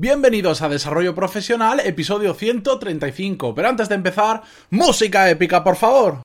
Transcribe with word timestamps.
Bienvenidos 0.00 0.62
a 0.62 0.68
Desarrollo 0.68 1.12
Profesional, 1.12 1.80
episodio 1.80 2.32
135. 2.32 3.52
Pero 3.52 3.68
antes 3.68 3.88
de 3.88 3.96
empezar, 3.96 4.42
música 4.70 5.28
épica, 5.28 5.64
por 5.64 5.74
favor. 5.74 6.22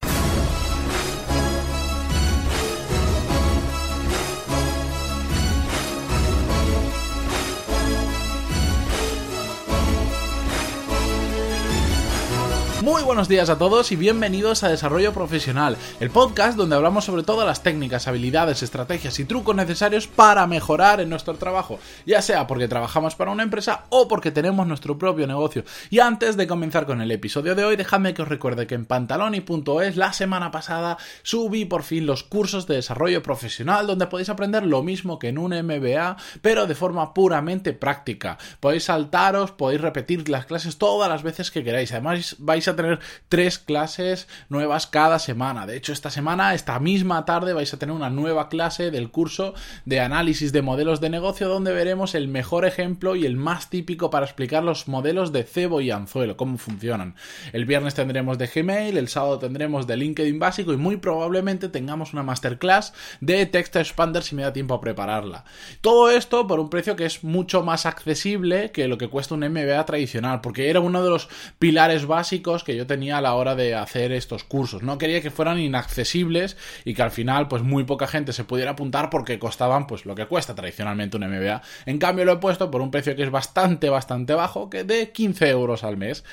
Muy 13.04 13.08
buenos 13.08 13.28
días 13.28 13.50
a 13.50 13.58
todos 13.58 13.92
y 13.92 13.98
bienvenidos 13.98 14.64
a 14.64 14.70
Desarrollo 14.70 15.12
Profesional, 15.12 15.76
el 16.00 16.10
podcast 16.10 16.56
donde 16.56 16.78
hablamos 16.78 17.04
sobre 17.04 17.24
todas 17.24 17.46
las 17.46 17.62
técnicas, 17.62 18.08
habilidades, 18.08 18.64
estrategias 18.64 19.20
y 19.20 19.26
trucos 19.26 19.54
necesarios 19.58 20.08
para 20.08 20.48
mejorar 20.48 21.02
en 21.02 21.10
nuestro 21.10 21.34
trabajo, 21.34 21.80
ya 22.06 22.22
sea 22.22 22.48
porque 22.48 22.70
trabajamos 22.70 23.16
para 23.16 23.32
una 23.32 23.44
empresa 23.44 23.84
o 23.90 24.08
porque 24.08 24.32
tenemos 24.32 24.66
nuestro 24.68 24.98
propio 24.98 25.28
negocio. 25.28 25.66
Y 25.90 26.00
antes 26.00 26.38
de 26.38 26.48
comenzar 26.48 26.86
con 26.86 27.02
el 27.02 27.12
episodio 27.12 27.56
de 27.56 27.66
hoy, 27.66 27.76
dejadme 27.76 28.14
que 28.14 28.22
os 28.22 28.30
recuerde 28.30 28.68
que 28.68 28.76
en 28.76 28.86
pantaloni.es 28.86 29.98
la 29.98 30.14
semana 30.14 30.50
pasada 30.50 30.98
subí 31.24 31.66
por 31.66 31.84
fin 31.84 32.06
los 32.06 32.24
cursos 32.24 32.68
de 32.68 32.76
desarrollo 32.76 33.22
profesional 33.22 33.86
donde 33.86 34.08
podéis 34.08 34.30
aprender 34.30 34.66
lo 34.66 34.82
mismo 34.82 35.20
que 35.20 35.28
en 35.28 35.40
un 35.40 35.52
MBA, 35.52 36.16
pero 36.42 36.68
de 36.68 36.76
forma 36.76 37.14
puramente 37.14 37.74
práctica. 37.74 38.38
Podéis 38.62 38.86
saltaros, 38.86 39.52
podéis 39.52 39.82
repetir 39.82 40.30
las 40.30 40.46
clases 40.46 40.78
todas 40.78 41.10
las 41.10 41.22
veces 41.22 41.52
que 41.52 41.66
queráis. 41.66 41.92
Además, 41.92 42.38
vais 42.40 42.66
a 42.70 42.78
tener 42.78 42.93
tres 43.30 43.60
clases 43.60 44.28
nuevas 44.50 44.88
cada 44.88 45.20
semana. 45.20 45.66
De 45.66 45.78
hecho, 45.78 45.94
esta 45.94 46.10
semana, 46.10 46.54
esta 46.54 46.80
misma 46.80 47.26
tarde, 47.26 47.54
vais 47.54 47.74
a 47.74 47.80
tener 47.80 47.96
una 47.96 48.10
nueva 48.10 48.50
clase 48.50 48.92
del 48.92 49.12
curso 49.12 49.54
de 49.86 50.00
análisis 50.00 50.52
de 50.52 50.62
modelos 50.62 51.02
de 51.02 51.10
negocio 51.10 51.48
donde 51.48 51.74
veremos 51.74 52.16
el 52.16 52.28
mejor 52.28 52.66
ejemplo 52.66 53.16
y 53.16 53.26
el 53.26 53.36
más 53.36 53.70
típico 53.70 54.10
para 54.10 54.26
explicar 54.26 54.64
los 54.64 54.88
modelos 54.88 55.32
de 55.32 55.44
cebo 55.44 55.82
y 55.82 55.92
anzuelo, 55.92 56.38
cómo 56.38 56.58
funcionan. 56.58 57.16
El 57.52 57.66
viernes 57.66 57.96
tendremos 57.96 58.38
de 58.38 58.48
Gmail, 58.48 58.98
el 58.98 59.08
sábado 59.08 59.40
tendremos 59.40 59.88
de 59.88 59.98
LinkedIn 59.98 60.40
básico 60.40 60.74
y 60.74 60.78
muy 60.78 60.98
probablemente 60.98 61.70
tengamos 61.70 62.14
una 62.14 62.24
masterclass 62.24 62.94
de 63.22 63.46
Text 63.46 63.76
Expander 63.76 64.24
si 64.24 64.36
me 64.36 64.44
da 64.44 64.54
tiempo 64.54 64.74
a 64.74 64.82
prepararla. 64.82 65.46
Todo 65.82 66.10
esto 66.12 66.48
por 66.48 66.60
un 66.60 66.70
precio 66.70 66.96
que 66.96 67.06
es 67.06 67.24
mucho 67.24 67.64
más 67.64 67.86
accesible 67.86 68.72
que 68.72 68.88
lo 68.88 68.98
que 68.98 69.08
cuesta 69.08 69.36
un 69.36 69.42
MBA 69.42 69.86
tradicional, 69.86 70.42
porque 70.42 70.70
era 70.70 70.80
uno 70.80 71.04
de 71.04 71.10
los 71.10 71.30
pilares 71.60 72.06
básicos 72.06 72.64
que 72.64 72.76
yo 72.76 72.83
tenía 72.86 73.18
a 73.18 73.22
la 73.22 73.34
hora 73.36 73.56
de 73.56 73.76
hacer 73.76 74.12
estos 74.12 74.44
cursos. 74.44 74.84
No 74.84 74.98
quería 74.98 75.22
que 75.22 75.32
fueran 75.32 75.60
inaccesibles 75.60 76.58
y 76.86 76.94
que 76.94 77.02
al 77.02 77.12
final 77.12 77.48
pues 77.48 77.64
muy 77.64 77.84
poca 77.84 78.08
gente 78.08 78.34
se 78.34 78.44
pudiera 78.44 78.72
apuntar 78.72 79.10
porque 79.10 79.40
costaban 79.40 79.88
pues 79.88 80.06
lo 80.06 80.16
que 80.16 80.26
cuesta 80.26 80.56
tradicionalmente 80.56 81.18
un 81.18 81.28
MBA. 81.28 81.62
En 81.86 81.98
cambio 81.98 82.26
lo 82.26 82.34
he 82.34 82.38
puesto 82.38 82.72
por 82.72 82.82
un 82.82 82.92
precio 82.92 83.16
que 83.16 83.24
es 83.24 83.32
bastante, 83.32 83.90
bastante 83.90 84.34
bajo, 84.34 84.70
que 84.70 84.84
de 84.84 85.12
15 85.12 85.50
euros 85.50 85.84
al 85.84 85.98
mes. 85.98 86.24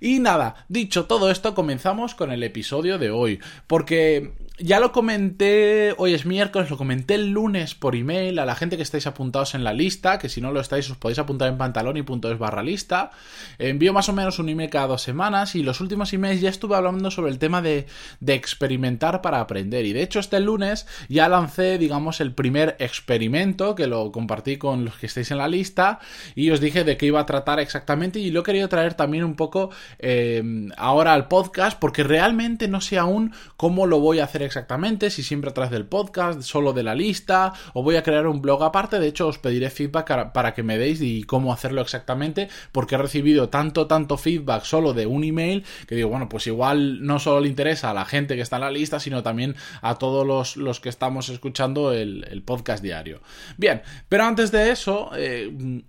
Y 0.00 0.18
nada, 0.20 0.66
dicho 0.68 1.06
todo 1.06 1.30
esto, 1.30 1.54
comenzamos 1.54 2.14
con 2.14 2.32
el 2.32 2.42
episodio 2.42 2.98
de 2.98 3.10
hoy. 3.10 3.40
Porque 3.66 4.32
ya 4.60 4.80
lo 4.80 4.92
comenté, 4.92 5.94
hoy 5.98 6.14
es 6.14 6.26
miércoles, 6.26 6.70
lo 6.70 6.76
comenté 6.76 7.14
el 7.14 7.30
lunes 7.30 7.74
por 7.74 7.94
email 7.94 8.38
a 8.38 8.44
la 8.44 8.54
gente 8.54 8.76
que 8.76 8.82
estáis 8.82 9.06
apuntados 9.06 9.54
en 9.54 9.62
la 9.62 9.72
lista, 9.72 10.18
que 10.18 10.28
si 10.28 10.40
no 10.40 10.52
lo 10.52 10.60
estáis 10.60 10.90
os 10.90 10.96
podéis 10.96 11.18
apuntar 11.18 11.48
en 11.48 11.58
pantaloni.es 11.58 12.38
barra 12.38 12.62
lista. 12.62 13.10
Envío 13.58 13.92
más 13.92 14.08
o 14.08 14.12
menos 14.12 14.38
un 14.38 14.48
email 14.48 14.70
cada 14.70 14.88
dos 14.88 15.02
semanas 15.02 15.54
y 15.54 15.62
los 15.62 15.80
últimos 15.80 16.12
emails 16.12 16.40
ya 16.40 16.50
estuve 16.50 16.76
hablando 16.76 17.10
sobre 17.10 17.30
el 17.30 17.38
tema 17.38 17.62
de, 17.62 17.86
de 18.20 18.34
experimentar 18.34 19.22
para 19.22 19.40
aprender. 19.40 19.84
Y 19.84 19.92
de 19.92 20.02
hecho 20.02 20.18
este 20.18 20.40
lunes 20.40 20.86
ya 21.08 21.28
lancé, 21.28 21.78
digamos, 21.78 22.20
el 22.20 22.32
primer 22.32 22.76
experimento 22.80 23.74
que 23.74 23.86
lo 23.86 24.10
compartí 24.10 24.56
con 24.56 24.84
los 24.84 24.96
que 24.96 25.06
estáis 25.06 25.30
en 25.30 25.38
la 25.38 25.48
lista 25.48 26.00
y 26.34 26.50
os 26.50 26.60
dije 26.60 26.82
de 26.82 26.96
qué 26.96 27.06
iba 27.06 27.20
a 27.20 27.26
tratar 27.26 27.60
exactamente 27.60 28.18
y 28.18 28.30
lo 28.30 28.40
he 28.40 28.44
querido 28.44 28.68
traer 28.68 28.94
también 28.94 29.24
un 29.24 29.36
poco 29.36 29.70
eh, 29.98 30.42
ahora 30.76 31.14
al 31.14 31.28
podcast 31.28 31.78
porque 31.78 32.02
realmente 32.02 32.66
no 32.66 32.80
sé 32.80 32.98
aún 32.98 33.32
cómo 33.56 33.86
lo 33.86 34.00
voy 34.00 34.18
a 34.18 34.24
hacer 34.24 34.47
exactamente, 34.48 35.10
si 35.10 35.22
siempre 35.22 35.50
a 35.50 35.54
través 35.54 35.70
del 35.70 35.86
podcast, 35.86 36.42
solo 36.42 36.72
de 36.72 36.82
la 36.82 36.94
lista, 36.94 37.52
o 37.74 37.82
voy 37.82 37.96
a 37.96 38.02
crear 38.02 38.26
un 38.26 38.42
blog 38.42 38.64
aparte. 38.64 38.98
De 38.98 39.06
hecho, 39.06 39.28
os 39.28 39.38
pediré 39.38 39.70
feedback 39.70 40.32
para 40.32 40.54
que 40.54 40.62
me 40.62 40.78
deis 40.78 41.00
y 41.00 41.22
cómo 41.22 41.52
hacerlo 41.52 41.80
exactamente, 41.80 42.48
porque 42.72 42.96
he 42.96 42.98
recibido 42.98 43.48
tanto, 43.48 43.86
tanto 43.86 44.16
feedback 44.16 44.64
solo 44.64 44.94
de 44.94 45.06
un 45.06 45.22
email 45.22 45.64
que 45.86 45.94
digo, 45.94 46.08
bueno, 46.08 46.28
pues 46.28 46.46
igual 46.46 47.06
no 47.06 47.18
solo 47.18 47.40
le 47.40 47.48
interesa 47.48 47.90
a 47.90 47.94
la 47.94 48.04
gente 48.04 48.34
que 48.34 48.42
está 48.42 48.56
en 48.56 48.62
la 48.62 48.70
lista, 48.70 48.98
sino 48.98 49.22
también 49.22 49.54
a 49.82 49.96
todos 49.96 50.26
los, 50.26 50.56
los 50.56 50.80
que 50.80 50.88
estamos 50.88 51.28
escuchando 51.28 51.92
el, 51.92 52.26
el, 52.30 52.42
podcast 52.42 52.82
diario. 52.82 53.20
Bien, 53.56 53.82
pero 54.08 54.24
antes 54.24 54.50
de 54.50 54.70
eso, 54.70 55.10
eh, 55.16 55.82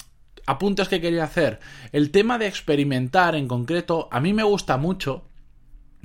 apuntes 0.45 0.87
que 0.87 0.99
quería 0.99 1.23
hacer. 1.23 1.59
El 1.91 2.11
tema 2.11 2.37
de 2.37 2.47
experimentar 2.47 3.35
en 3.35 3.47
concreto, 3.47 4.09
a 4.11 4.19
mí 4.19 4.33
me 4.33 4.43
gusta 4.43 4.77
mucho 4.77 5.28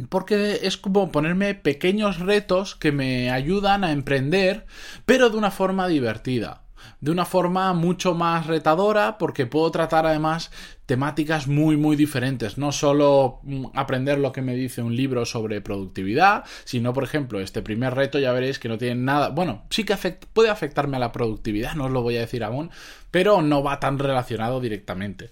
porque 0.08 0.60
es 0.62 0.76
como 0.76 1.10
ponerme 1.12 1.54
pequeños 1.54 2.18
retos 2.18 2.74
que 2.74 2.92
me 2.92 3.30
ayudan 3.30 3.84
a 3.84 3.92
emprender, 3.92 4.66
pero 5.06 5.30
de 5.30 5.36
una 5.36 5.50
forma 5.50 5.88
divertida. 5.88 6.62
De 7.00 7.10
una 7.10 7.24
forma 7.24 7.72
mucho 7.72 8.14
más 8.14 8.46
retadora, 8.46 9.16
porque 9.16 9.46
puedo 9.46 9.70
tratar 9.70 10.06
además 10.06 10.50
temáticas 10.86 11.46
muy 11.46 11.76
muy 11.76 11.96
diferentes. 11.96 12.58
No 12.58 12.72
solo 12.72 13.40
mm, 13.42 13.66
aprender 13.74 14.18
lo 14.18 14.32
que 14.32 14.42
me 14.42 14.54
dice 14.54 14.82
un 14.82 14.94
libro 14.94 15.24
sobre 15.24 15.60
productividad, 15.60 16.44
sino 16.64 16.92
por 16.92 17.04
ejemplo 17.04 17.40
este 17.40 17.62
primer 17.62 17.94
reto 17.94 18.18
ya 18.18 18.32
veréis 18.32 18.58
que 18.58 18.68
no 18.68 18.78
tiene 18.78 18.96
nada, 18.96 19.30
bueno, 19.30 19.64
sí 19.70 19.84
que 19.84 19.96
puede 20.32 20.50
afectarme 20.50 20.96
a 20.96 21.00
la 21.00 21.12
productividad, 21.12 21.74
no 21.74 21.86
os 21.86 21.90
lo 21.90 22.02
voy 22.02 22.16
a 22.16 22.20
decir 22.20 22.44
aún, 22.44 22.70
pero 23.10 23.40
no 23.42 23.62
va 23.62 23.80
tan 23.80 23.98
relacionado 23.98 24.60
directamente. 24.60 25.30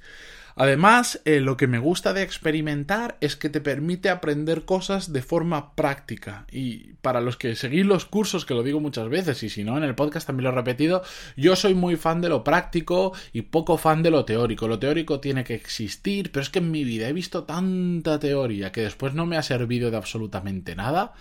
Además, 0.55 1.21
eh, 1.25 1.41
lo 1.41 1.57
que 1.57 1.67
me 1.67 1.79
gusta 1.79 2.13
de 2.13 2.23
experimentar 2.23 3.17
es 3.21 3.37
que 3.37 3.49
te 3.49 3.61
permite 3.61 4.11
aprender 4.11 4.65
cosas 4.65 5.13
de 5.13 5.23
forma 5.23 5.75
práctica. 5.75 6.47
Y 6.51 6.95
para 7.03 7.21
los 7.21 7.37
que 7.37 7.57
seguís 7.57 7.87
los 7.87 8.05
cursos, 8.05 8.45
que 8.45 8.55
lo 8.55 8.63
digo 8.63 8.81
muchas 8.81 9.09
veces, 9.09 9.43
y 9.43 9.49
si 9.49 9.65
no, 9.65 9.77
en 9.77 9.85
el 9.85 9.95
podcast 9.95 10.27
también 10.27 10.45
lo 10.45 10.51
he 10.51 10.55
repetido, 10.55 11.03
yo 11.37 11.57
soy 11.57 11.75
muy 11.75 11.97
fan 11.97 12.21
de 12.21 12.29
lo 12.29 12.45
práctico 12.45 13.13
y 13.33 13.43
poco 13.43 13.79
fan 13.79 14.03
de 14.03 14.11
lo 14.11 14.25
teórico. 14.25 14.69
Lo 14.69 14.79
teórico 14.79 15.21
tiene 15.21 15.45
que 15.45 15.55
existir, 15.55 16.31
pero 16.31 16.43
es 16.43 16.51
que 16.51 16.59
en 16.59 16.71
mi 16.71 16.84
vida 16.84 17.09
he 17.09 17.13
visto 17.13 17.45
tanta 17.45 18.19
teoría 18.19 18.73
que 18.73 18.83
después 18.83 19.15
no 19.15 19.27
me 19.27 19.37
ha 19.37 19.43
servido 19.43 19.91
de 19.91 19.97
absolutamente 19.97 20.77
nada, 20.77 21.13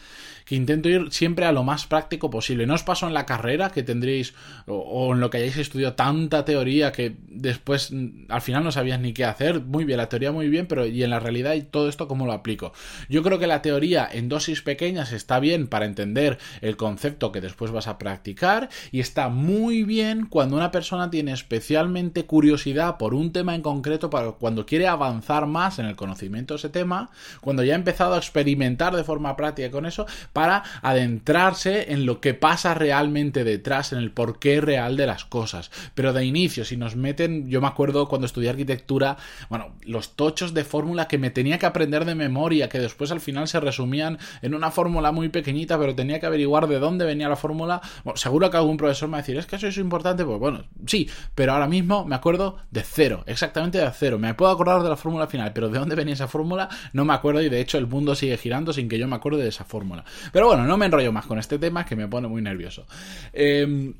que 0.46 0.56
intento 0.56 0.90
ir 0.90 1.12
siempre 1.12 1.46
a 1.46 1.52
lo 1.52 1.63
más 1.63 1.88
práctico 1.88 2.30
posible. 2.30 2.68
No 2.68 2.74
os 2.74 2.84
paso 2.84 3.08
en 3.08 3.13
la 3.13 3.25
carrera 3.25 3.72
que 3.72 3.84
tendréis, 3.84 4.34
o, 4.68 4.75
o 4.75 5.13
en 5.13 5.19
lo 5.19 5.30
que 5.30 5.38
hayáis 5.38 5.58
estudiado 5.58 5.94
tanta 5.94 6.44
teoría 6.46 6.92
que 6.92 7.16
después 7.28 7.92
mm, 7.92 8.25
al 8.30 8.42
final 8.42 8.63
no 8.63 8.72
sabías 8.72 9.00
ni 9.00 9.13
qué 9.13 9.20
hacer, 9.25 9.61
muy 9.61 9.85
bien, 9.85 9.97
la 9.97 10.09
teoría 10.09 10.31
muy 10.31 10.49
bien, 10.49 10.67
pero 10.67 10.85
y 10.85 11.03
en 11.03 11.09
la 11.09 11.19
realidad 11.19 11.53
y 11.53 11.61
todo 11.61 11.89
esto 11.89 12.07
cómo 12.07 12.25
lo 12.25 12.33
aplico. 12.33 12.73
Yo 13.09 13.23
creo 13.23 13.39
que 13.39 13.47
la 13.47 13.61
teoría 13.61 14.07
en 14.11 14.29
dosis 14.29 14.61
pequeñas 14.61 15.11
está 15.11 15.39
bien 15.39 15.67
para 15.67 15.85
entender 15.85 16.37
el 16.61 16.77
concepto 16.77 17.31
que 17.31 17.41
después 17.41 17.71
vas 17.71 17.87
a 17.87 17.97
practicar 17.97 18.69
y 18.91 18.99
está 18.99 19.29
muy 19.29 19.83
bien 19.83 20.25
cuando 20.25 20.55
una 20.55 20.71
persona 20.71 21.09
tiene 21.09 21.31
especialmente 21.31 22.25
curiosidad 22.25 22.97
por 22.97 23.13
un 23.13 23.31
tema 23.31 23.55
en 23.55 23.61
concreto 23.61 24.09
para 24.09 24.31
cuando 24.33 24.65
quiere 24.65 24.87
avanzar 24.87 25.45
más 25.47 25.79
en 25.79 25.85
el 25.85 25.95
conocimiento 25.95 26.53
de 26.53 26.59
ese 26.59 26.69
tema, 26.69 27.09
cuando 27.41 27.63
ya 27.63 27.73
ha 27.73 27.77
empezado 27.77 28.15
a 28.15 28.17
experimentar 28.17 28.95
de 28.95 29.03
forma 29.03 29.35
práctica 29.35 29.71
con 29.71 29.85
eso 29.85 30.05
para 30.33 30.63
adentrarse 30.81 31.91
en 31.93 32.05
lo 32.05 32.21
que 32.21 32.33
pasa 32.33 32.73
realmente 32.73 33.43
detrás, 33.43 33.93
en 33.93 33.99
el 33.99 34.11
porqué 34.11 34.61
real 34.61 34.97
de 34.97 35.07
las 35.07 35.25
cosas. 35.25 35.71
Pero 35.95 36.13
de 36.13 36.25
inicio, 36.25 36.65
si 36.65 36.77
nos 36.77 36.95
meten, 36.95 37.49
yo 37.49 37.61
me 37.61 37.67
acuerdo 37.67 38.07
cuando 38.07 38.27
estudié 38.27 38.49
arquitectura 38.49 39.10
bueno, 39.49 39.75
los 39.83 40.16
tochos 40.16 40.53
de 40.53 40.63
fórmula 40.63 41.07
que 41.07 41.17
me 41.17 41.29
tenía 41.29 41.57
que 41.59 41.66
aprender 41.66 42.05
de 42.05 42.16
memoria, 42.16 42.69
que 42.69 42.79
después 42.79 43.11
al 43.11 43.19
final 43.19 43.47
se 43.47 43.59
resumían 43.59 44.17
en 44.41 44.55
una 44.55 44.72
fórmula 44.72 45.11
muy 45.11 45.29
pequeñita, 45.29 45.77
pero 45.77 45.95
tenía 45.95 46.19
que 46.19 46.25
averiguar 46.25 46.67
de 46.67 46.79
dónde 46.79 47.05
venía 47.05 47.29
la 47.29 47.35
fórmula. 47.35 47.81
Bueno, 48.03 48.17
seguro 48.17 48.50
que 48.50 48.57
algún 48.57 48.77
profesor 48.77 49.09
me 49.09 49.13
va 49.13 49.17
a 49.19 49.21
decir, 49.21 49.38
es 49.38 49.45
que 49.45 49.55
eso 49.55 49.67
es 49.67 49.77
importante, 49.77 50.25
pues 50.25 50.39
bueno, 50.39 50.63
sí, 50.85 51.09
pero 51.35 51.53
ahora 51.53 51.67
mismo 51.67 52.05
me 52.05 52.16
acuerdo 52.16 52.57
de 52.71 52.83
cero, 52.83 53.23
exactamente 53.25 53.77
de 53.77 53.89
cero. 53.91 54.19
Me 54.19 54.33
puedo 54.33 54.51
acordar 54.51 54.83
de 54.83 54.89
la 54.89 54.97
fórmula 54.97 55.27
final, 55.27 55.51
pero 55.53 55.69
de 55.69 55.80
dónde 55.80 55.95
venía 55.95 56.13
esa 56.13 56.27
fórmula 56.27 56.69
no 56.94 57.06
me 57.06 57.13
acuerdo 57.13 57.41
y 57.41 57.50
de 57.50 57.59
hecho 57.59 57.77
el 57.77 57.88
mundo 57.88 58.15
sigue 58.15 58.38
girando 58.38 58.74
sin 58.74 58.89
que 58.89 58.97
yo 58.97 59.07
me 59.07 59.15
acuerde 59.15 59.44
de 59.44 59.50
esa 59.50 59.63
fórmula. 59.63 60.03
Pero 60.31 60.47
bueno, 60.47 60.65
no 60.65 60.77
me 60.77 60.86
enrollo 60.86 61.12
más 61.12 61.25
con 61.25 61.39
este 61.39 61.59
tema 61.59 61.86
que 61.86 61.95
me 61.95 62.07
pone 62.07 62.27
muy 62.27 62.41
nervioso. 62.41 62.86
Eh, 63.33 63.94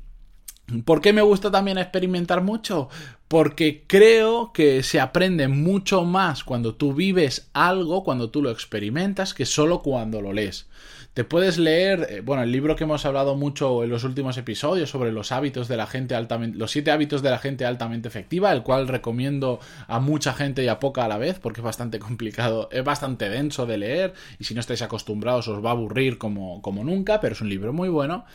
¿Por 0.84 1.00
qué 1.00 1.12
me 1.12 1.22
gusta 1.22 1.50
también 1.50 1.78
experimentar 1.78 2.42
mucho? 2.42 2.88
Porque 3.32 3.84
creo 3.86 4.52
que 4.52 4.82
se 4.82 5.00
aprende 5.00 5.48
mucho 5.48 6.04
más 6.04 6.44
cuando 6.44 6.74
tú 6.74 6.92
vives 6.92 7.48
algo, 7.54 8.04
cuando 8.04 8.28
tú 8.28 8.42
lo 8.42 8.50
experimentas, 8.50 9.32
que 9.32 9.46
solo 9.46 9.80
cuando 9.80 10.20
lo 10.20 10.34
lees. 10.34 10.68
te 11.14 11.24
puedes 11.24 11.58
leer, 11.58 12.06
eh, 12.10 12.20
bueno, 12.22 12.42
el 12.42 12.52
libro 12.52 12.76
que 12.76 12.84
hemos 12.84 13.06
hablado 13.06 13.34
mucho 13.34 13.84
en 13.84 13.90
los 13.90 14.04
últimos 14.04 14.36
episodios 14.36 14.90
sobre 14.90 15.12
los 15.12 15.32
hábitos 15.32 15.68
de 15.68 15.76
la 15.78 15.86
gente 15.86 16.14
altamente, 16.14 16.58
los 16.58 16.70
siete 16.70 16.90
hábitos 16.90 17.22
de 17.22 17.30
la 17.30 17.38
gente 17.38 17.64
altamente 17.64 18.08
efectiva, 18.08 18.52
el 18.52 18.62
cual 18.62 18.86
recomiendo 18.86 19.60
a 19.88 19.98
mucha 19.98 20.34
gente 20.34 20.62
y 20.64 20.68
a 20.68 20.78
poca 20.78 21.04
a 21.04 21.08
la 21.08 21.18
vez, 21.18 21.38
porque 21.38 21.60
es 21.60 21.64
bastante 21.64 21.98
complicado, 22.06 22.68
es 22.70 22.84
bastante 22.84 23.30
denso 23.30 23.64
de 23.64 23.78
leer, 23.78 24.12
y 24.38 24.44
si 24.44 24.52
no 24.52 24.60
estáis 24.60 24.82
acostumbrados 24.82 25.48
os 25.48 25.64
va 25.64 25.70
a 25.70 25.72
aburrir 25.72 26.18
como, 26.18 26.60
como 26.60 26.84
nunca, 26.84 27.18
pero 27.20 27.32
es 27.34 27.40
un 27.40 27.48
libro 27.48 27.72
muy 27.72 27.88
bueno. 27.88 28.26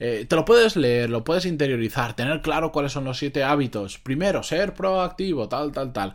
Eh, 0.00 0.26
te 0.28 0.36
lo 0.36 0.44
puedes 0.44 0.76
leer, 0.76 1.10
lo 1.10 1.24
puedes 1.24 1.46
interiorizar, 1.46 2.14
tener 2.14 2.40
claro 2.42 2.72
cuáles 2.72 2.92
son 2.92 3.04
los 3.04 3.18
siete 3.18 3.44
hábitos. 3.44 3.98
Primero, 3.98 4.42
ser 4.44 4.74
proactivo, 4.74 5.48
tal, 5.48 5.72
tal, 5.72 5.92
tal. 5.92 6.14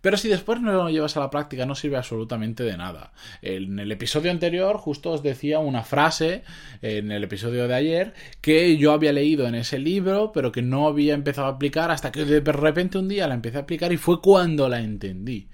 Pero 0.00 0.16
si 0.16 0.28
después 0.28 0.60
no 0.60 0.72
lo 0.72 0.88
llevas 0.88 1.16
a 1.16 1.20
la 1.20 1.30
práctica 1.30 1.66
no 1.66 1.74
sirve 1.74 1.96
absolutamente 1.98 2.62
de 2.62 2.76
nada. 2.76 3.12
En 3.42 3.78
el 3.78 3.92
episodio 3.92 4.30
anterior 4.30 4.78
justo 4.78 5.10
os 5.10 5.22
decía 5.22 5.58
una 5.58 5.82
frase, 5.82 6.42
en 6.80 7.10
el 7.12 7.24
episodio 7.24 7.68
de 7.68 7.74
ayer, 7.74 8.14
que 8.40 8.78
yo 8.78 8.92
había 8.92 9.12
leído 9.12 9.46
en 9.46 9.54
ese 9.54 9.78
libro, 9.78 10.32
pero 10.32 10.52
que 10.52 10.62
no 10.62 10.86
había 10.86 11.14
empezado 11.14 11.48
a 11.48 11.50
aplicar 11.50 11.90
hasta 11.90 12.12
que 12.12 12.24
de 12.24 12.40
repente 12.52 12.96
un 12.96 13.08
día 13.08 13.28
la 13.28 13.34
empecé 13.34 13.58
a 13.58 13.62
aplicar 13.62 13.92
y 13.92 13.98
fue 13.98 14.22
cuando 14.22 14.68
la 14.68 14.80
entendí. 14.80 15.48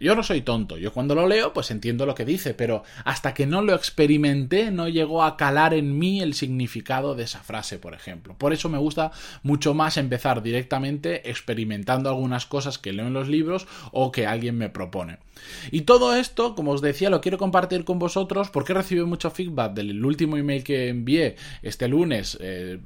Yo 0.00 0.14
no 0.14 0.22
soy 0.22 0.42
tonto, 0.42 0.78
yo 0.78 0.92
cuando 0.92 1.14
lo 1.14 1.26
leo 1.26 1.52
pues 1.52 1.70
entiendo 1.70 2.06
lo 2.06 2.14
que 2.14 2.24
dice, 2.24 2.54
pero 2.54 2.84
hasta 3.04 3.34
que 3.34 3.46
no 3.46 3.62
lo 3.62 3.74
experimenté 3.74 4.70
no 4.70 4.88
llegó 4.88 5.24
a 5.24 5.36
calar 5.36 5.74
en 5.74 5.98
mí 5.98 6.20
el 6.20 6.34
significado 6.34 7.14
de 7.14 7.24
esa 7.24 7.40
frase, 7.40 7.78
por 7.78 7.94
ejemplo. 7.94 8.34
Por 8.38 8.52
eso 8.52 8.68
me 8.68 8.78
gusta 8.78 9.10
mucho 9.42 9.74
más 9.74 9.96
empezar 9.96 10.42
directamente 10.42 11.28
experimentando 11.28 12.08
algunas 12.08 12.46
cosas 12.46 12.78
que 12.78 12.92
leo 12.92 13.06
en 13.06 13.14
los 13.14 13.28
libros 13.28 13.66
o 13.92 14.12
que 14.12 14.26
alguien 14.26 14.56
me 14.56 14.68
propone. 14.68 15.18
Y 15.70 15.82
todo 15.82 16.14
esto, 16.14 16.54
como 16.54 16.72
os 16.72 16.80
decía, 16.80 17.10
lo 17.10 17.20
quiero 17.20 17.38
compartir 17.38 17.84
con 17.84 17.98
vosotros 17.98 18.50
porque 18.50 18.72
he 18.72 18.76
recibido 18.76 19.06
mucho 19.06 19.30
feedback 19.30 19.72
del 19.72 20.04
último 20.04 20.36
email 20.36 20.62
que 20.62 20.88
envié 20.88 21.36
este 21.62 21.88
lunes. 21.88 22.38
Eh, 22.40 22.78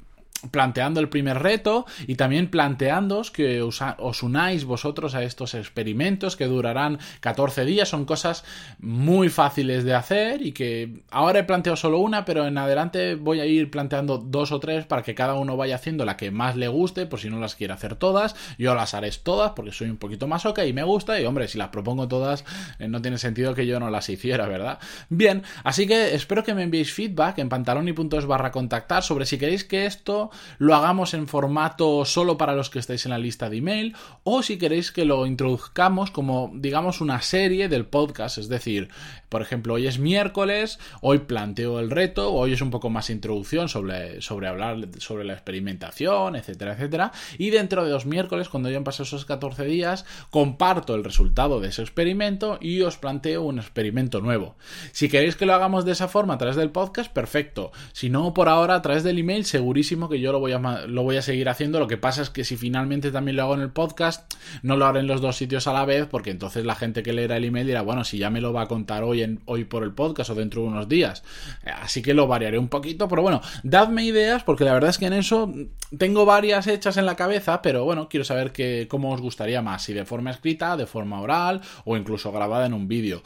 planteando 0.51 0.99
el 0.99 1.09
primer 1.09 1.41
reto 1.41 1.85
y 2.07 2.15
también 2.15 2.49
planteándoos 2.49 3.31
que 3.31 3.61
os, 3.61 4.23
unáis 4.23 4.65
vosotros 4.65 5.15
a 5.15 5.23
estos 5.23 5.53
experimentos 5.53 6.35
que 6.35 6.45
durarán 6.45 6.99
14 7.19 7.65
días. 7.65 7.89
Son 7.89 8.05
cosas 8.05 8.43
muy 8.79 9.29
fáciles 9.29 9.83
de 9.83 9.93
hacer 9.93 10.41
y 10.41 10.51
que 10.51 11.01
ahora 11.11 11.39
he 11.39 11.43
planteado 11.43 11.77
solo 11.77 11.99
una, 11.99 12.25
pero 12.25 12.45
en 12.45 12.57
adelante 12.57 13.15
voy 13.15 13.39
a 13.39 13.45
ir 13.45 13.69
planteando 13.71 14.17
dos 14.17 14.51
o 14.51 14.59
tres 14.59 14.85
para 14.85 15.03
que 15.03 15.15
cada 15.15 15.35
uno 15.35 15.57
vaya 15.57 15.75
haciendo 15.75 16.05
la 16.05 16.17
que 16.17 16.31
más 16.31 16.55
le 16.55 16.67
guste, 16.67 17.05
por 17.05 17.19
si 17.19 17.29
no 17.29 17.39
las 17.39 17.55
quiere 17.55 17.73
hacer 17.73 17.95
todas. 17.95 18.35
Yo 18.57 18.75
las 18.75 18.93
haré 18.93 19.03
todas 19.23 19.51
porque 19.51 19.71
soy 19.71 19.89
un 19.89 19.97
poquito 19.97 20.27
más 20.27 20.45
ok 20.45 20.59
y 20.65 20.73
me 20.73 20.83
gusta 20.83 21.19
y 21.19 21.25
hombre, 21.25 21.47
si 21.47 21.57
las 21.57 21.69
propongo 21.69 22.07
todas 22.07 22.45
eh, 22.79 22.87
no 22.87 23.01
tiene 23.01 23.17
sentido 23.17 23.53
que 23.53 23.67
yo 23.67 23.79
no 23.79 23.89
las 23.89 24.09
hiciera, 24.09 24.47
¿verdad? 24.47 24.79
Bien, 25.09 25.43
así 25.63 25.87
que 25.87 26.15
espero 26.15 26.43
que 26.43 26.53
me 26.53 26.63
enviéis 26.63 26.93
feedback 26.93 27.39
en 27.39 27.49
pantalón.es 27.49 28.25
barra 28.25 28.51
contactar 28.51 29.03
sobre 29.03 29.25
si 29.25 29.37
queréis 29.37 29.63
que 29.63 29.85
esto 29.85 30.31
lo 30.57 30.75
hagamos 30.75 31.13
en 31.13 31.27
formato 31.27 32.05
solo 32.05 32.37
para 32.37 32.53
los 32.53 32.69
que 32.69 32.79
estáis 32.79 33.05
en 33.05 33.11
la 33.11 33.17
lista 33.17 33.49
de 33.49 33.57
email 33.57 33.95
o 34.23 34.43
si 34.43 34.57
queréis 34.57 34.91
que 34.91 35.05
lo 35.05 35.25
introduzcamos 35.25 36.11
como 36.11 36.51
digamos 36.53 37.01
una 37.01 37.21
serie 37.21 37.69
del 37.69 37.85
podcast, 37.85 38.37
es 38.37 38.49
decir, 38.49 38.89
por 39.29 39.41
ejemplo, 39.41 39.73
hoy 39.73 39.87
es 39.87 39.97
miércoles, 39.97 40.79
hoy 41.01 41.19
planteo 41.19 41.79
el 41.79 41.89
reto, 41.89 42.31
hoy 42.33 42.53
es 42.53 42.61
un 42.61 42.69
poco 42.69 42.89
más 42.89 43.09
introducción 43.09 43.67
sobre, 43.67 44.21
sobre 44.21 44.47
hablar 44.47 44.87
sobre 44.99 45.23
la 45.23 45.33
experimentación, 45.33 46.35
etcétera, 46.35 46.73
etcétera, 46.73 47.11
y 47.37 47.49
dentro 47.49 47.83
de 47.83 47.89
dos 47.89 48.05
miércoles, 48.05 48.49
cuando 48.49 48.69
ya 48.69 48.77
han 48.77 48.83
pasado 48.83 49.05
esos 49.05 49.25
14 49.25 49.65
días, 49.65 50.05
comparto 50.29 50.95
el 50.95 51.03
resultado 51.03 51.59
de 51.59 51.69
ese 51.69 51.81
experimento 51.81 52.59
y 52.61 52.81
os 52.81 52.97
planteo 52.97 53.41
un 53.43 53.59
experimento 53.59 54.21
nuevo. 54.21 54.55
Si 54.91 55.09
queréis 55.09 55.35
que 55.35 55.45
lo 55.45 55.53
hagamos 55.53 55.85
de 55.85 55.93
esa 55.93 56.07
forma 56.07 56.35
a 56.35 56.37
través 56.37 56.55
del 56.55 56.69
podcast, 56.69 57.11
perfecto. 57.11 57.71
Si 57.91 58.09
no, 58.09 58.33
por 58.33 58.49
ahora 58.49 58.75
a 58.75 58.81
través 58.81 59.03
del 59.03 59.19
email, 59.19 59.45
segurísimo 59.45 60.09
que 60.09 60.12
yo 60.19 60.31
lo 60.31 60.39
voy 60.39 60.51
a, 60.51 60.59
lo 60.59 61.03
voy 61.03 61.17
a 61.17 61.21
seguir 61.21 61.49
haciendo. 61.49 61.79
Lo 61.79 61.87
que 61.87 61.97
pasa 61.97 62.21
es 62.21 62.29
que 62.29 62.43
si 62.43 62.57
finalmente 62.57 63.11
también 63.11 63.37
lo 63.37 63.43
hago 63.43 63.53
en 63.55 63.61
el 63.61 63.71
podcast, 63.71 64.33
no 64.61 64.77
lo 64.77 64.85
haré 64.85 64.99
en 64.99 65.07
los 65.07 65.21
dos 65.21 65.37
sitios 65.37 65.67
a 65.67 65.73
la 65.73 65.85
vez, 65.85 66.07
porque 66.07 66.31
entonces 66.31 66.65
la 66.65 66.75
gente 66.75 67.03
que 67.03 67.13
leerá 67.13 67.37
el 67.37 67.45
email 67.45 67.67
dirá, 67.67 67.81
bueno, 67.81 68.03
si 68.03 68.17
ya 68.17 68.29
me 68.29 68.41
lo 68.41 68.53
va 68.53 68.63
a 68.63 68.67
contar 68.67 69.03
hoy, 69.03 69.23
en, 69.23 69.41
hoy 69.45 69.65
por 69.65 69.83
el 69.83 69.91
podcast 69.91 70.29
o 70.29 70.35
dentro 70.35 70.61
de 70.61 70.67
unos 70.67 70.87
días. 70.87 71.23
Así 71.65 72.01
que 72.01 72.13
lo 72.13 72.27
variaré 72.27 72.57
un 72.57 72.69
poquito, 72.69 73.07
pero 73.07 73.21
bueno, 73.21 73.41
dadme 73.63 74.03
ideas, 74.03 74.43
porque 74.43 74.63
la 74.63 74.73
verdad 74.73 74.89
es 74.89 74.97
que 74.97 75.05
en 75.05 75.13
eso 75.13 75.53
tengo 75.97 76.25
varias 76.25 76.67
hechas 76.67 76.97
en 76.97 77.05
la 77.05 77.15
cabeza, 77.15 77.61
pero 77.61 77.83
bueno, 77.83 78.09
quiero 78.09 78.23
saber 78.23 78.51
que, 78.51 78.87
cómo 78.89 79.11
os 79.11 79.21
gustaría 79.21 79.61
más, 79.61 79.83
si 79.83 79.93
de 79.93 80.05
forma 80.05 80.31
escrita, 80.31 80.77
de 80.77 80.85
forma 80.85 81.21
oral 81.21 81.61
o 81.85 81.97
incluso 81.97 82.31
grabada 82.31 82.65
en 82.65 82.73
un 82.73 82.87
vídeo 82.87 83.23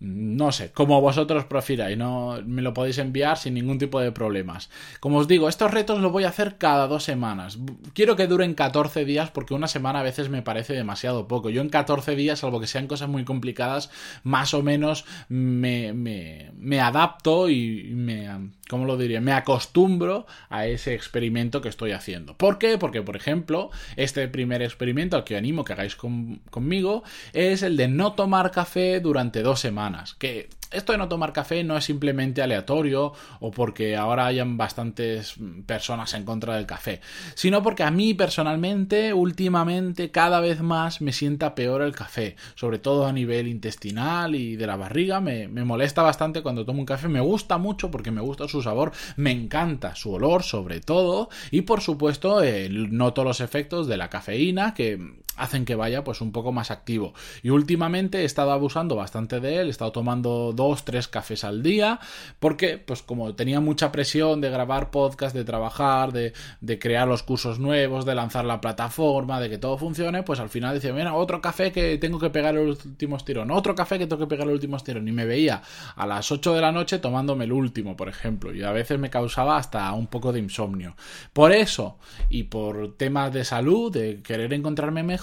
no 0.00 0.50
sé, 0.50 0.72
como 0.72 0.98
vosotros 1.02 1.44
prefiráis, 1.44 1.96
no 1.96 2.38
me 2.46 2.62
lo 2.62 2.72
podéis 2.72 2.96
enviar 2.96 3.36
sin 3.36 3.52
ningún 3.52 3.78
tipo 3.78 4.00
de 4.00 4.12
problemas. 4.12 4.70
Como 4.98 5.18
os 5.18 5.28
digo, 5.28 5.46
estos 5.46 5.70
retos 5.70 6.00
los 6.00 6.10
voy 6.10 6.19
a 6.24 6.30
hacer 6.30 6.58
cada 6.58 6.86
dos 6.86 7.04
semanas. 7.04 7.58
Quiero 7.92 8.16
que 8.16 8.26
duren 8.26 8.54
14 8.54 9.04
días 9.04 9.30
porque 9.30 9.54
una 9.54 9.68
semana 9.68 10.00
a 10.00 10.04
veces 10.04 10.28
me 10.28 10.42
parece 10.42 10.74
demasiado 10.74 11.28
poco. 11.28 11.50
Yo 11.50 11.62
en 11.62 11.68
14 11.68 12.16
días, 12.16 12.40
salvo 12.40 12.60
que 12.60 12.66
sean 12.66 12.86
cosas 12.86 13.08
muy 13.08 13.24
complicadas, 13.24 13.90
más 14.22 14.54
o 14.54 14.62
menos 14.62 15.04
me, 15.28 15.92
me, 15.92 16.52
me 16.56 16.80
adapto 16.80 17.48
y 17.48 17.92
me, 17.94 18.28
¿cómo 18.70 18.84
lo 18.84 18.96
diría? 18.96 19.20
Me 19.20 19.32
acostumbro 19.32 20.26
a 20.48 20.66
ese 20.66 20.94
experimento 20.94 21.60
que 21.60 21.68
estoy 21.68 21.90
haciendo. 21.90 22.36
¿Por 22.36 22.58
qué? 22.58 22.78
Porque, 22.78 23.02
por 23.02 23.16
ejemplo, 23.16 23.70
este 23.96 24.28
primer 24.28 24.62
experimento 24.62 25.16
al 25.16 25.24
que 25.24 25.36
animo 25.36 25.64
que 25.64 25.72
hagáis 25.72 25.96
conmigo 25.96 27.02
es 27.32 27.62
el 27.62 27.76
de 27.76 27.88
no 27.88 28.12
tomar 28.12 28.52
café 28.52 29.00
durante 29.00 29.42
dos 29.42 29.60
semanas 29.60 30.14
que 30.14 30.48
esto 30.70 30.92
de 30.92 30.98
no 30.98 31.08
tomar 31.08 31.32
café 31.32 31.64
no 31.64 31.76
es 31.76 31.84
simplemente 31.84 32.42
aleatorio 32.42 33.12
o 33.40 33.50
porque 33.50 33.96
ahora 33.96 34.26
hayan 34.26 34.56
bastantes 34.56 35.34
personas 35.66 36.14
en 36.14 36.24
contra 36.24 36.54
del 36.54 36.66
café, 36.66 37.00
sino 37.34 37.62
porque 37.62 37.82
a 37.82 37.90
mí 37.90 38.14
personalmente, 38.14 39.12
últimamente, 39.12 40.10
cada 40.10 40.40
vez 40.40 40.60
más 40.60 41.00
me 41.00 41.12
sienta 41.12 41.54
peor 41.54 41.82
el 41.82 41.94
café, 41.94 42.36
sobre 42.54 42.78
todo 42.78 43.06
a 43.06 43.12
nivel 43.12 43.48
intestinal 43.48 44.34
y 44.36 44.56
de 44.56 44.66
la 44.66 44.76
barriga, 44.76 45.20
me, 45.20 45.48
molesta 45.48 46.02
bastante 46.02 46.42
cuando 46.42 46.64
tomo 46.64 46.80
un 46.80 46.86
café, 46.86 47.08
me 47.08 47.20
gusta 47.20 47.58
mucho 47.58 47.90
porque 47.90 48.10
me 48.10 48.20
gusta 48.20 48.46
su 48.46 48.59
sabor, 48.62 48.92
me 49.16 49.30
encanta 49.30 49.94
su 49.94 50.12
olor 50.12 50.42
sobre 50.42 50.80
todo 50.80 51.28
y 51.50 51.62
por 51.62 51.80
supuesto 51.80 52.42
eh, 52.42 52.68
noto 52.70 53.24
los 53.24 53.40
efectos 53.40 53.86
de 53.86 53.96
la 53.96 54.10
cafeína 54.10 54.74
que 54.74 54.98
hacen 55.36 55.64
que 55.64 55.74
vaya 55.74 56.04
pues 56.04 56.20
un 56.20 56.32
poco 56.32 56.52
más 56.52 56.70
activo. 56.70 57.14
Y 57.42 57.50
últimamente 57.50 58.20
he 58.20 58.24
estado 58.24 58.52
abusando 58.52 58.96
bastante 58.96 59.40
de 59.40 59.56
él, 59.58 59.68
he 59.68 59.70
estado 59.70 59.92
tomando 59.92 60.52
dos, 60.54 60.84
tres 60.84 61.08
cafés 61.08 61.44
al 61.44 61.62
día, 61.62 61.98
porque 62.38 62.78
pues 62.78 63.02
como 63.02 63.34
tenía 63.34 63.60
mucha 63.60 63.90
presión 63.90 64.40
de 64.40 64.50
grabar 64.50 64.90
podcast, 64.90 65.34
de 65.34 65.44
trabajar, 65.44 66.12
de, 66.12 66.32
de 66.60 66.78
crear 66.78 67.08
los 67.08 67.22
cursos 67.22 67.58
nuevos, 67.58 68.04
de 68.04 68.14
lanzar 68.14 68.44
la 68.44 68.60
plataforma, 68.60 69.40
de 69.40 69.48
que 69.48 69.58
todo 69.58 69.78
funcione, 69.78 70.22
pues 70.22 70.40
al 70.40 70.50
final 70.50 70.74
decía, 70.74 70.92
mira, 70.92 71.14
otro 71.14 71.40
café 71.40 71.72
que 71.72 71.98
tengo 71.98 72.18
que 72.18 72.30
pegar 72.30 72.56
el 72.56 72.68
último 72.68 73.16
estirón, 73.16 73.50
otro 73.50 73.74
café 73.74 73.98
que 73.98 74.06
tengo 74.06 74.20
que 74.20 74.28
pegar 74.28 74.46
el 74.46 74.54
último 74.54 74.76
estirón. 74.76 75.08
Y 75.08 75.12
me 75.12 75.24
veía 75.24 75.62
a 75.96 76.06
las 76.06 76.30
8 76.30 76.54
de 76.54 76.60
la 76.60 76.72
noche 76.72 76.98
tomándome 76.98 77.44
el 77.44 77.52
último, 77.52 77.96
por 77.96 78.08
ejemplo, 78.08 78.54
y 78.54 78.62
a 78.62 78.72
veces 78.72 78.98
me 78.98 79.10
causaba 79.10 79.56
hasta 79.56 79.90
un 79.92 80.06
poco 80.06 80.32
de 80.32 80.40
insomnio. 80.40 80.96
Por 81.32 81.52
eso, 81.52 81.98
y 82.28 82.44
por 82.44 82.96
temas 82.96 83.32
de 83.32 83.44
salud, 83.44 83.92
de 83.92 84.22
querer 84.22 84.52
encontrarme 84.52 85.02
mejor, 85.02 85.19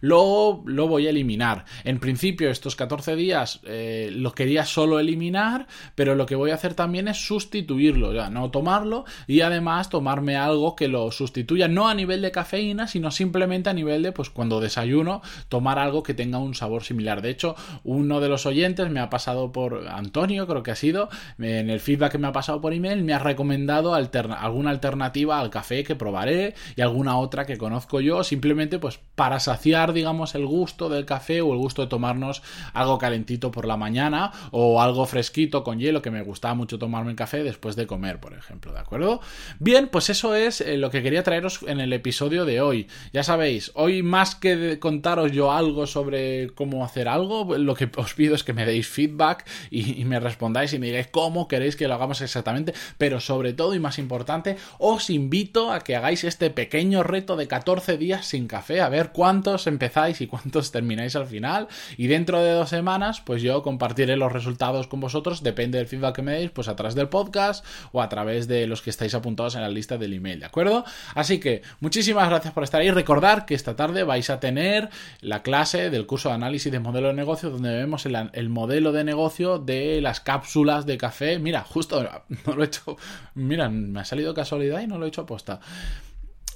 lo, 0.00 0.62
lo 0.66 0.88
voy 0.88 1.06
a 1.06 1.10
eliminar. 1.10 1.64
En 1.84 1.98
principio, 2.00 2.50
estos 2.50 2.76
14 2.76 3.16
días 3.16 3.60
eh, 3.64 4.10
los 4.12 4.34
quería 4.34 4.64
solo 4.64 4.98
eliminar, 4.98 5.66
pero 5.94 6.14
lo 6.14 6.26
que 6.26 6.36
voy 6.36 6.50
a 6.50 6.54
hacer 6.54 6.74
también 6.74 7.08
es 7.08 7.26
sustituirlo, 7.26 8.12
ya 8.12 8.30
no 8.30 8.50
tomarlo 8.50 9.04
y 9.26 9.40
además 9.40 9.88
tomarme 9.88 10.36
algo 10.36 10.76
que 10.76 10.88
lo 10.88 11.10
sustituya, 11.10 11.68
no 11.68 11.88
a 11.88 11.94
nivel 11.94 12.22
de 12.22 12.30
cafeína, 12.30 12.86
sino 12.86 13.10
simplemente 13.10 13.70
a 13.70 13.72
nivel 13.72 14.02
de, 14.02 14.12
pues 14.12 14.30
cuando 14.30 14.60
desayuno, 14.60 15.22
tomar 15.48 15.78
algo 15.78 16.02
que 16.02 16.14
tenga 16.14 16.38
un 16.38 16.54
sabor 16.54 16.84
similar. 16.84 17.22
De 17.22 17.30
hecho, 17.30 17.56
uno 17.84 18.20
de 18.20 18.28
los 18.28 18.46
oyentes 18.46 18.90
me 18.90 19.00
ha 19.00 19.10
pasado 19.10 19.52
por 19.52 19.88
Antonio, 19.88 20.46
creo 20.46 20.62
que 20.62 20.70
ha 20.70 20.76
sido, 20.76 21.08
en 21.38 21.70
el 21.70 21.80
feedback 21.80 22.12
que 22.12 22.18
me 22.18 22.28
ha 22.28 22.32
pasado 22.32 22.60
por 22.60 22.72
email, 22.72 23.02
me 23.02 23.12
ha 23.12 23.18
recomendado 23.18 23.94
alguna 23.94 24.70
alternativa 24.70 25.40
al 25.40 25.50
café 25.50 25.84
que 25.84 25.96
probaré 25.96 26.54
y 26.76 26.80
alguna 26.80 27.18
otra 27.18 27.46
que 27.46 27.58
conozco 27.58 28.00
yo, 28.00 28.24
simplemente 28.24 28.78
pues 28.78 29.00
para 29.14 29.39
saciar, 29.40 29.92
digamos, 29.92 30.34
el 30.34 30.46
gusto 30.46 30.88
del 30.88 31.04
café 31.04 31.40
o 31.40 31.52
el 31.52 31.58
gusto 31.58 31.82
de 31.82 31.88
tomarnos 31.88 32.42
algo 32.72 32.98
calentito 32.98 33.50
por 33.50 33.66
la 33.66 33.76
mañana 33.76 34.32
o 34.50 34.80
algo 34.80 35.06
fresquito 35.06 35.64
con 35.64 35.78
hielo 35.78 36.02
que 36.02 36.10
me 36.10 36.22
gustaba 36.22 36.54
mucho 36.54 36.78
tomarme 36.78 37.10
el 37.10 37.16
café 37.16 37.42
después 37.42 37.76
de 37.76 37.86
comer, 37.86 38.20
por 38.20 38.34
ejemplo, 38.34 38.72
¿de 38.72 38.80
acuerdo? 38.80 39.20
Bien, 39.58 39.88
pues 39.88 40.10
eso 40.10 40.34
es 40.34 40.60
eh, 40.60 40.76
lo 40.76 40.90
que 40.90 41.02
quería 41.02 41.22
traeros 41.22 41.60
en 41.66 41.80
el 41.80 41.92
episodio 41.92 42.44
de 42.44 42.60
hoy. 42.60 42.88
Ya 43.12 43.22
sabéis, 43.22 43.72
hoy 43.74 44.02
más 44.02 44.34
que 44.34 44.78
contaros 44.78 45.32
yo 45.32 45.52
algo 45.52 45.86
sobre 45.86 46.50
cómo 46.54 46.84
hacer 46.84 47.08
algo, 47.08 47.56
lo 47.56 47.74
que 47.74 47.90
os 47.96 48.14
pido 48.14 48.34
es 48.34 48.44
que 48.44 48.52
me 48.52 48.66
deis 48.66 48.88
feedback 48.88 49.46
y, 49.70 50.04
me 50.04 50.20
respondáis 50.20 50.72
y 50.72 50.78
me 50.78 50.86
digáis 50.86 51.08
cómo 51.08 51.48
queréis 51.48 51.76
que 51.76 51.88
lo 51.88 51.94
hagamos 51.94 52.20
exactamente, 52.20 52.74
pero 52.98 53.20
sobre 53.20 53.52
todo 53.52 53.74
y 53.74 53.78
más 53.78 53.98
importante, 53.98 54.56
os 54.78 55.10
invito 55.10 55.72
a 55.72 55.80
que 55.80 55.96
hagáis 55.96 56.24
este 56.24 56.50
pequeño 56.50 57.02
reto 57.02 57.36
de 57.36 57.48
14 57.48 57.96
días 57.96 58.26
sin 58.26 58.46
café, 58.46 58.80
a 58.80 58.88
ver 58.88 59.10
cuánto 59.12 59.29
cuántos 59.30 59.68
empezáis 59.68 60.20
y 60.20 60.26
cuántos 60.26 60.72
termináis 60.72 61.14
al 61.14 61.24
final. 61.24 61.68
Y 61.96 62.08
dentro 62.08 62.42
de 62.42 62.50
dos 62.50 62.68
semanas, 62.68 63.20
pues 63.20 63.42
yo 63.42 63.62
compartiré 63.62 64.16
los 64.16 64.32
resultados 64.32 64.88
con 64.88 64.98
vosotros, 64.98 65.44
depende 65.44 65.78
del 65.78 65.86
feedback 65.86 66.16
que 66.16 66.22
me 66.22 66.32
deis, 66.32 66.50
pues 66.50 66.66
a 66.66 66.74
través 66.74 66.96
del 66.96 67.08
podcast 67.08 67.64
o 67.92 68.02
a 68.02 68.08
través 68.08 68.48
de 68.48 68.66
los 68.66 68.82
que 68.82 68.90
estáis 68.90 69.14
apuntados 69.14 69.54
en 69.54 69.60
la 69.60 69.68
lista 69.68 69.98
del 69.98 70.14
email, 70.14 70.40
¿de 70.40 70.46
acuerdo? 70.46 70.84
Así 71.14 71.38
que 71.38 71.62
muchísimas 71.78 72.28
gracias 72.28 72.52
por 72.52 72.64
estar 72.64 72.80
ahí. 72.80 72.90
Recordar 72.90 73.46
que 73.46 73.54
esta 73.54 73.76
tarde 73.76 74.02
vais 74.02 74.30
a 74.30 74.40
tener 74.40 74.90
la 75.20 75.44
clase 75.44 75.90
del 75.90 76.06
curso 76.06 76.30
de 76.30 76.34
análisis 76.34 76.72
de 76.72 76.80
modelo 76.80 77.06
de 77.06 77.14
negocio 77.14 77.50
donde 77.50 77.72
vemos 77.72 78.06
el, 78.06 78.16
el 78.32 78.48
modelo 78.48 78.90
de 78.90 79.04
negocio 79.04 79.60
de 79.60 80.00
las 80.00 80.18
cápsulas 80.18 80.86
de 80.86 80.98
café. 80.98 81.38
Mira, 81.38 81.62
justo 81.62 82.02
no 82.46 82.56
lo 82.56 82.64
he 82.64 82.66
hecho, 82.66 82.96
mira, 83.36 83.68
me 83.68 84.00
ha 84.00 84.04
salido 84.04 84.34
casualidad 84.34 84.80
y 84.80 84.88
no 84.88 84.98
lo 84.98 85.04
he 85.06 85.08
hecho 85.08 85.20
aposta. 85.20 85.60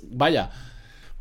Vaya. 0.02 0.50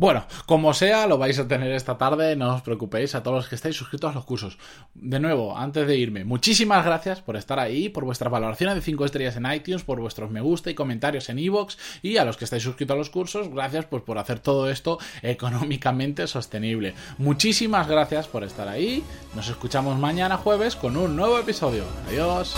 Bueno, 0.03 0.25
como 0.45 0.73
sea, 0.73 1.07
lo 1.07 1.17
vais 1.17 1.39
a 1.39 1.47
tener 1.47 1.71
esta 1.71 1.97
tarde, 1.97 2.35
no 2.35 2.55
os 2.55 2.61
preocupéis, 2.61 3.15
a 3.15 3.23
todos 3.23 3.37
los 3.37 3.47
que 3.47 3.55
estáis 3.55 3.77
suscritos 3.77 4.11
a 4.11 4.13
los 4.13 4.25
cursos. 4.25 4.57
De 4.93 5.17
nuevo, 5.17 5.57
antes 5.57 5.87
de 5.87 5.95
irme, 5.95 6.25
muchísimas 6.25 6.83
gracias 6.83 7.21
por 7.21 7.37
estar 7.37 7.57
ahí, 7.57 7.87
por 7.87 8.03
vuestras 8.03 8.29
valoraciones 8.29 8.75
de 8.75 8.81
5 8.81 9.05
estrellas 9.05 9.37
en 9.37 9.49
iTunes, 9.49 9.83
por 9.83 10.01
vuestros 10.01 10.29
me 10.29 10.41
gusta 10.41 10.69
y 10.69 10.75
comentarios 10.75 11.29
en 11.29 11.39
iVoox, 11.39 11.77
y 12.01 12.17
a 12.17 12.25
los 12.25 12.35
que 12.35 12.43
estáis 12.43 12.63
suscritos 12.63 12.95
a 12.95 12.97
los 12.97 13.09
cursos, 13.09 13.47
gracias 13.47 13.85
pues, 13.85 14.03
por 14.03 14.17
hacer 14.17 14.41
todo 14.41 14.69
esto 14.69 14.99
económicamente 15.21 16.27
sostenible. 16.27 16.95
Muchísimas 17.17 17.87
gracias 17.87 18.27
por 18.27 18.43
estar 18.43 18.67
ahí, 18.67 19.05
nos 19.35 19.47
escuchamos 19.47 19.97
mañana 19.97 20.35
jueves 20.35 20.75
con 20.75 20.97
un 20.97 21.15
nuevo 21.15 21.39
episodio. 21.39 21.85
Adiós. 22.09 22.57